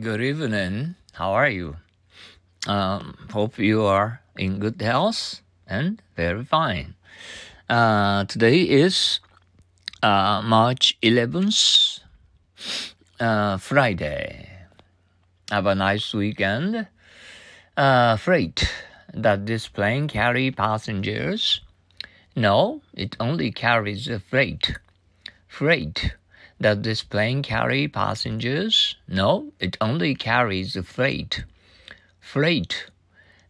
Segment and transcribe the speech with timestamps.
[0.00, 0.94] Good evening.
[1.12, 1.76] How are you?
[2.66, 6.94] Um, hope you are in good health and very fine.
[7.68, 9.20] Uh, today is
[10.02, 12.00] uh, March 11th,
[13.20, 14.48] uh, Friday.
[15.50, 16.88] Have a nice weekend.
[17.76, 18.72] Uh, freight.
[19.12, 21.60] Does this plane carry passengers?
[22.34, 24.78] No, it only carries freight.
[25.46, 26.14] Freight.
[26.62, 28.94] Does this plane carry passengers?
[29.08, 31.44] No, it only carries freight.
[32.20, 32.86] Freight.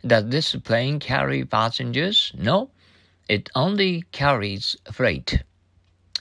[0.01, 2.33] Does this plane carry passengers?
[2.35, 2.71] No,
[3.29, 5.43] it only carries freight.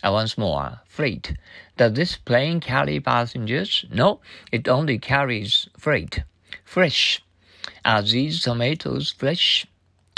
[0.04, 1.38] Uh, once more, freight.
[1.78, 3.86] Does this plane carry passengers?
[3.90, 4.20] No,
[4.52, 6.24] it only carries freight.
[6.66, 7.24] Fresh.
[7.86, 9.66] Are these tomatoes fresh?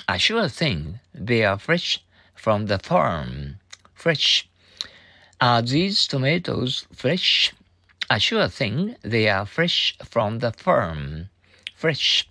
[0.08, 1.02] A sure thing.
[1.14, 2.04] They are fresh
[2.34, 3.60] from the farm.
[3.94, 4.50] Fresh.
[5.44, 7.52] Are these tomatoes fresh?
[8.10, 11.28] A sure thing, they are fresh from the farm.
[11.76, 12.30] Fresh.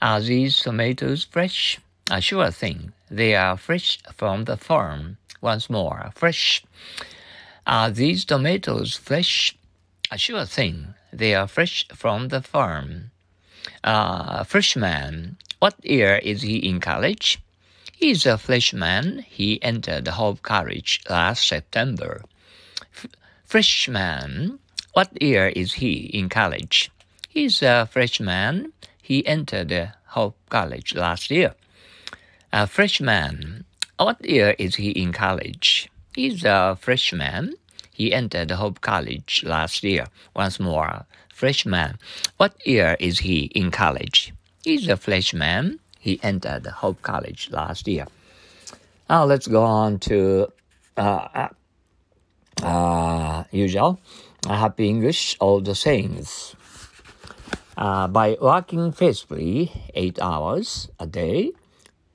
[0.00, 1.80] Are these tomatoes fresh?
[2.08, 5.16] A sure thing, they are fresh from the farm.
[5.40, 6.62] Once more, fresh.
[7.66, 9.56] Are these tomatoes fresh?
[10.12, 13.10] A sure thing, they are fresh from the farm.
[13.82, 17.40] Uh, freshman, what year is he in college?
[17.92, 19.24] He is a freshman.
[19.28, 22.22] He entered Hope College last September
[23.44, 24.58] freshman.
[24.92, 26.90] What year is he in college?
[27.28, 28.72] He's a freshman.
[29.02, 31.54] He entered Hope College last year.
[32.52, 33.64] A freshman.
[33.98, 35.90] What year is he in college?
[36.14, 37.54] He's a freshman.
[37.92, 40.06] He entered Hope College last year.
[40.34, 41.98] Once more, freshman.
[42.36, 44.32] What year is he in college?
[44.64, 45.78] He's a freshman.
[46.00, 48.06] He entered Hope College last year.
[49.08, 50.52] Now let's go on to
[50.96, 51.48] uh,
[52.62, 54.00] uh, usual
[54.54, 56.54] happy English, all the sayings.
[57.76, 61.52] Uh, by working faithfully eight hours a day,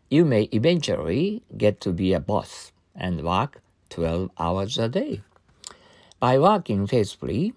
[0.09, 5.21] you may eventually get to be a boss and work 12 hours a day.
[6.19, 7.53] By working faithfully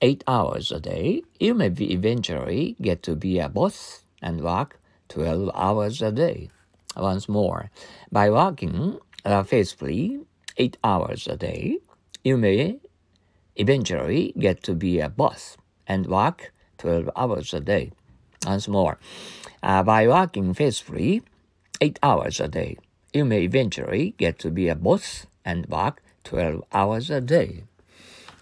[0.00, 5.50] eight hours a day, you may eventually get to be a boss and work 12
[5.54, 6.50] hours a day.
[6.96, 7.70] Once more,
[8.12, 10.20] by working uh, faithfully
[10.56, 11.78] eight hours a day,
[12.24, 12.80] you may
[13.54, 17.92] eventually get to be a boss and work 12 hours a day.
[18.46, 18.98] Once more,
[19.62, 21.22] uh, by working faithfully
[21.80, 22.76] 8 hours a day,
[23.12, 27.64] you may eventually get to be a boss and work 12 hours a day.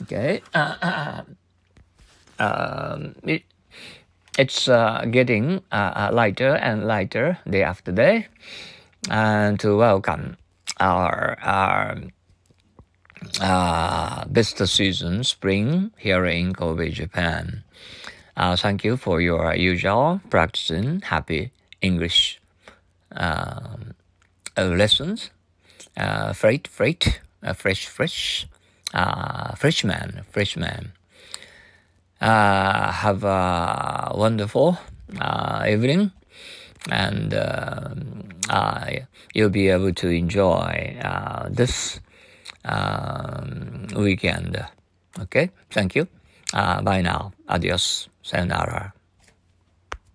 [0.03, 0.41] Okay?
[0.54, 1.22] Uh,
[2.38, 3.43] um, it,
[4.38, 8.28] it's uh, getting uh, uh, lighter and lighter day after day.
[9.10, 10.37] And to welcome
[10.81, 11.99] our, our
[13.41, 17.65] uh, best season, spring, here in Kobe, Japan.
[18.37, 22.41] Uh, thank you for your usual practicing happy English
[23.15, 23.94] um,
[24.56, 25.31] uh, lessons.
[25.97, 28.47] Uh, freight, freight, uh, fresh, fresh,
[28.94, 30.93] uh, freshman, freshman.
[32.21, 34.78] Uh, have a wonderful
[35.21, 36.12] uh, evening
[36.91, 38.84] and uh,
[39.34, 42.00] you'll be able to enjoy uh, this
[42.65, 44.56] um, weekend.
[45.21, 46.06] Okay, thank you.
[46.53, 47.33] Uh, bye now.
[47.49, 48.09] Adios.
[48.23, 48.93] Sayonara.